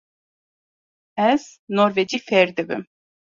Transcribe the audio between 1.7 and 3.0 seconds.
norwecî fêr dibim.